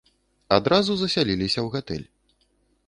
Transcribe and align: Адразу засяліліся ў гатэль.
Адразу 0.57 0.95
засяліліся 1.03 1.59
ў 1.65 1.67
гатэль. 1.77 2.05